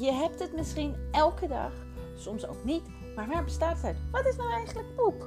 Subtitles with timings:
[0.00, 1.72] je hebt het misschien elke dag,
[2.16, 2.82] soms ook niet,
[3.16, 3.96] maar waar bestaat het uit?
[4.10, 5.26] Wat is nou eigenlijk poep?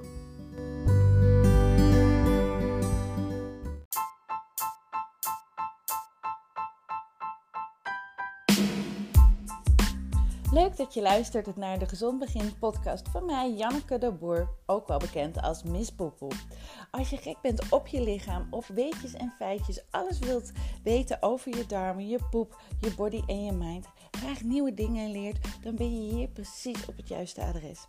[10.53, 14.88] Leuk dat je luistert naar de Gezond Begin podcast van mij, Janneke de Boer, ook
[14.88, 16.31] wel bekend als Miss Poepoe.
[16.91, 20.52] Als je gek bent op je lichaam, op weetjes en feitjes, alles wilt
[20.84, 23.85] weten over je darmen, je poep, je body en je mind,
[24.21, 27.88] graag nieuwe dingen leert, dan ben je hier precies op het juiste adres.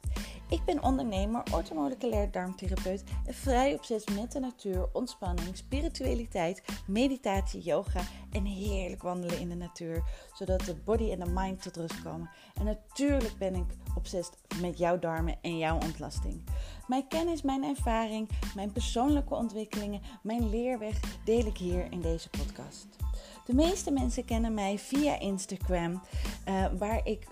[0.49, 8.01] Ik ben ondernemer, orthomoleculair darmtherapeut en vrij obsessief met de natuur, ontspanning, spiritualiteit, meditatie, yoga
[8.31, 12.31] en heerlijk wandelen in de natuur, zodat de body en de mind tot rust komen.
[12.55, 16.43] En natuurlijk ben ik obsessief met jouw darmen en jouw ontlasting.
[16.87, 23.02] Mijn kennis, mijn ervaring, mijn persoonlijke ontwikkelingen, mijn leerweg deel ik hier in deze podcast.
[23.45, 26.03] De meeste mensen kennen mij via Instagram,
[26.49, 27.27] uh, waar ik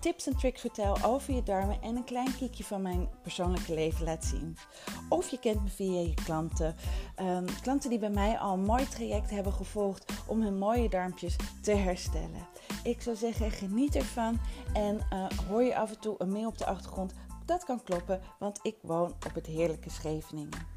[0.00, 4.04] tips en tricks vertel over je darmen en een klein kiekje van mijn persoonlijke leven
[4.04, 4.56] laat zien.
[5.08, 6.76] Of je kent me via je klanten.
[7.20, 11.36] Um, klanten die bij mij al een mooi traject hebben gevolgd om hun mooie darmpjes
[11.62, 12.46] te herstellen.
[12.82, 14.40] Ik zou zeggen, geniet ervan
[14.72, 17.12] en uh, hoor je af en toe een mail op de achtergrond.
[17.44, 20.70] Dat kan kloppen, want ik woon op het heerlijke Scheveningen.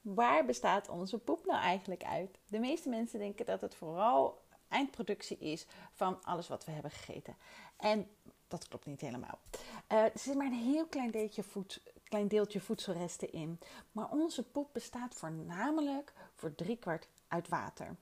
[0.00, 2.38] Waar bestaat onze poep nou eigenlijk uit?
[2.46, 7.36] De meeste mensen denken dat het vooral eindproductie is van alles wat we hebben gegeten.
[7.76, 8.10] En
[8.48, 9.38] dat klopt niet helemaal.
[9.92, 13.58] Uh, er zit maar een heel klein deeltje, voed, klein deeltje voedselresten in.
[13.92, 17.96] Maar onze poep bestaat voornamelijk voor driekwart uit water.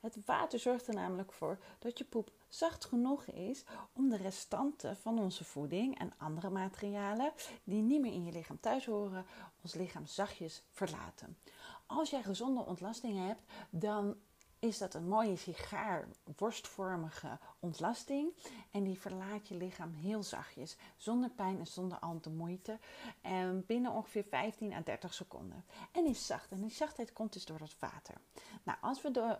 [0.00, 4.96] Het water zorgt er namelijk voor dat je poep zacht genoeg is om de restanten
[4.96, 7.32] van onze voeding en andere materialen
[7.64, 9.26] die niet meer in je lichaam thuis horen,
[9.62, 11.38] ons lichaam zachtjes verlaten.
[11.86, 14.16] Als jij gezonde ontlastingen hebt, dan
[14.58, 18.32] is dat een mooie sigaar, worstvormige ontlasting.
[18.70, 22.78] En die verlaat je lichaam heel zachtjes, zonder pijn en zonder al te moeite.
[23.20, 25.64] En binnen ongeveer 15 à 30 seconden.
[25.92, 26.50] En is zacht.
[26.50, 28.14] En die zachtheid komt dus door het water.
[28.62, 29.38] Nou, als we de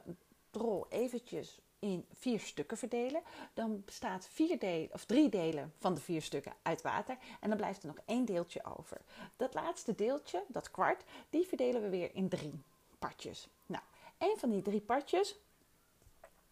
[0.50, 3.22] drol eventjes in vier stukken verdelen,
[3.54, 7.18] dan bestaat vier delen, of drie delen van de vier stukken uit water.
[7.40, 9.00] En dan blijft er nog één deeltje over.
[9.36, 12.62] Dat laatste deeltje, dat kwart, die verdelen we weer in drie
[12.98, 13.48] partjes.
[13.66, 13.82] Nou,
[14.18, 15.38] een van die drie partjes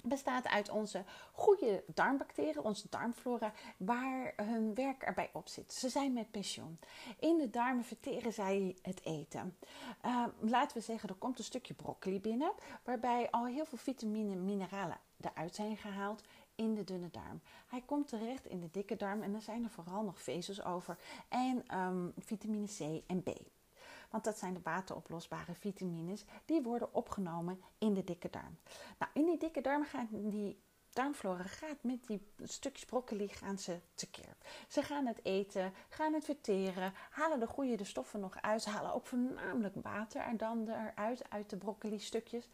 [0.03, 5.72] bestaat uit onze goede darmbacteriën, onze darmflora, waar hun werk erbij op zit.
[5.72, 6.78] Ze zijn met pensioen.
[7.19, 9.56] In de darmen verteren zij het eten.
[10.04, 12.53] Uh, laten we zeggen, er komt een stukje broccoli binnen,
[12.84, 16.22] waarbij al heel veel vitamine en mineralen eruit zijn gehaald
[16.54, 17.41] in de dunne darm.
[17.66, 20.98] Hij komt terecht in de dikke darm en er zijn er vooral nog vezels over
[21.28, 23.28] en um, vitamine C en B.
[24.11, 28.59] Want dat zijn de wateroplosbare vitamines die worden opgenomen in de dikke darm.
[28.99, 30.59] Nou, in die dikke darm gaat die
[30.93, 34.37] darmflora gaat met die stukjes broccoli gaan ze tekeer.
[34.69, 38.65] Ze gaan het eten, gaan het verteren, halen de goede stoffen nog uit.
[38.65, 42.49] Halen ook voornamelijk water er dan eruit, uit de broccoli stukjes.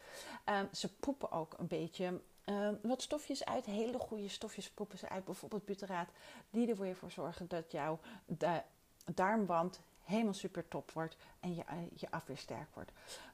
[0.45, 5.09] Um, ze poepen ook een beetje um, wat stofjes uit, hele goede stofjes poepen ze
[5.09, 5.25] uit.
[5.25, 6.09] Bijvoorbeeld butyraat,
[6.49, 8.61] die er weer voor zorgen dat jouw de
[9.13, 12.91] darmwand helemaal super top wordt en je, uh, je afweer sterk wordt.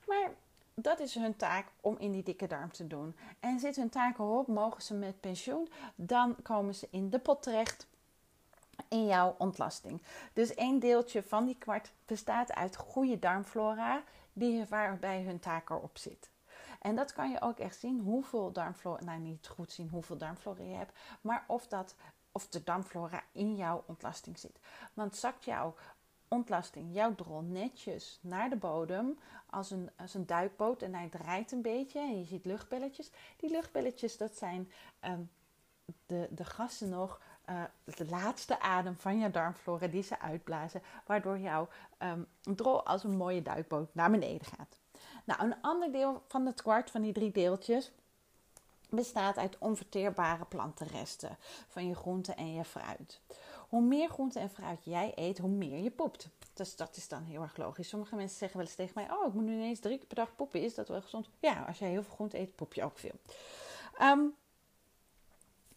[0.07, 0.31] Maar
[0.73, 3.15] dat is hun taak om in die dikke darm te doen.
[3.39, 7.43] En zit hun taak erop, mogen ze met pensioen, dan komen ze in de pot
[7.43, 7.87] terecht
[8.87, 10.01] in jouw ontlasting.
[10.33, 14.03] Dus één deeltje van die kwart bestaat uit goede darmflora,
[14.33, 16.29] die waarbij hun taak erop zit.
[16.79, 20.63] En dat kan je ook echt zien hoeveel darmflora, nou niet goed zien hoeveel darmflora
[20.63, 21.95] je hebt, maar of, dat,
[22.31, 24.59] of de darmflora in jouw ontlasting zit.
[24.93, 25.75] Want zakt jouw
[26.33, 29.19] ontlasting jouw drol netjes naar de bodem
[29.49, 33.11] als een, als een duikboot en hij draait een beetje en je ziet luchtbelletjes.
[33.37, 34.71] Die luchtbelletjes dat zijn
[35.01, 35.29] um,
[36.05, 37.63] de, de gassen nog, uh,
[37.95, 41.67] de laatste adem van jouw darmflora die ze uitblazen, waardoor jouw
[41.99, 44.79] um, drol als een mooie duikboot naar beneden gaat.
[45.23, 47.91] Nou, een ander deel van het kwart van die drie deeltjes
[48.89, 53.21] bestaat uit onverteerbare plantenresten van je groente en je fruit.
[53.71, 56.29] Hoe meer groente en fruit jij eet, hoe meer je poept.
[56.53, 57.89] Dus dat is dan heel erg logisch.
[57.89, 60.15] Sommige mensen zeggen wel eens tegen mij: Oh, ik moet nu ineens drie keer per
[60.15, 60.61] dag poepen.
[60.61, 61.29] Is dat wel gezond?
[61.39, 63.15] Ja, als jij heel veel groente eet, poep je ook veel.
[64.01, 64.35] Um,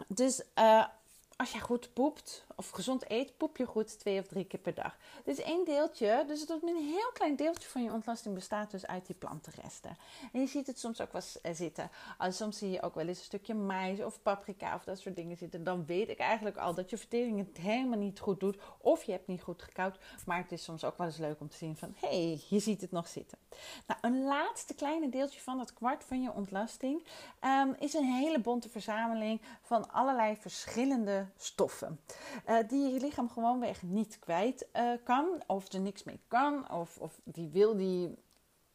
[0.09, 0.87] dus uh,
[1.37, 4.75] als je goed poept of gezond eet, poep je goed twee of drie keer per
[4.75, 4.97] dag.
[5.25, 8.87] Dit is één deeltje, dus het een heel klein deeltje van je ontlasting bestaat dus
[8.87, 9.97] uit die plantenresten.
[10.33, 11.91] En je ziet het soms ook wel eh, zitten.
[12.29, 15.37] Soms zie je ook wel eens een stukje mais of paprika of dat soort dingen
[15.37, 15.65] zitten.
[15.65, 18.59] Dan weet ik eigenlijk al dat je vertering het helemaal niet goed doet.
[18.79, 19.99] Of je hebt niet goed gekoud.
[20.27, 22.59] Maar het is soms ook wel eens leuk om te zien van, hé, hey, je
[22.59, 23.39] ziet het nog zitten.
[23.87, 27.05] Nou, een laatste kleine deeltje van dat kwart van je ontlasting
[27.41, 32.01] ehm, is een hele bonte verzameling van allerlei verschillende stoffen.
[32.49, 36.99] Uh, die je lichaam gewoonweg niet kwijt uh, kan, of er niks mee kan, of,
[36.99, 38.23] of die wil die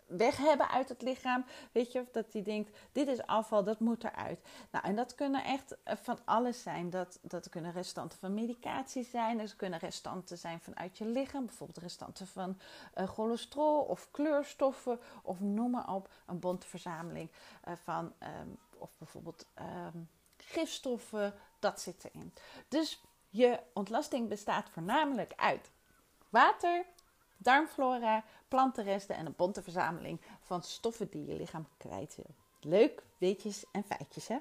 [0.10, 1.46] weg hebben uit het lichaam.
[1.72, 4.40] Weet je, dat die denkt: dit is afval, dat moet eruit.
[4.72, 6.90] Nou, en dat kunnen echt eh, van alles zijn.
[6.90, 11.80] Dat, dat kunnen restanten van medicatie zijn, dat kunnen restanten zijn vanuit je lichaam, bijvoorbeeld
[11.80, 12.60] restanten van
[12.94, 17.30] cholesterol of kleurstoffen, of noem maar op, een bonte verzameling
[17.84, 20.10] van, um, of bijvoorbeeld um,
[20.52, 22.34] gifstoffen, dat zit erin.
[22.68, 25.72] Dus je ontlasting bestaat voornamelijk uit
[26.30, 26.86] water,
[27.38, 32.36] darmflora, plantenresten en een bonte verzameling van stoffen die je lichaam kwijt wil.
[32.62, 34.38] Leuk, weetjes en feitjes hè?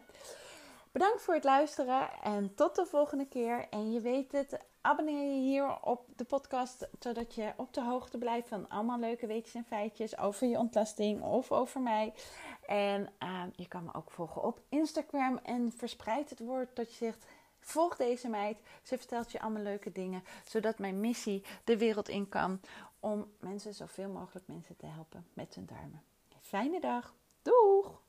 [0.92, 3.68] Bedankt voor het luisteren en tot de volgende keer.
[3.70, 8.18] En je weet het, abonneer je hier op de podcast zodat je op de hoogte
[8.18, 12.14] blijft van allemaal leuke weetjes en feitjes over je ontlasting of over mij.
[12.66, 16.96] En uh, je kan me ook volgen op Instagram en verspreid het woord dat je
[16.96, 17.26] zegt
[17.60, 18.58] Volg deze meid.
[18.82, 22.60] Ze vertelt je allemaal leuke dingen, zodat mijn missie de wereld in kan
[23.00, 26.02] om mensen, zoveel mogelijk mensen te helpen met hun darmen.
[26.40, 27.14] Fijne dag.
[27.42, 28.07] Doeg!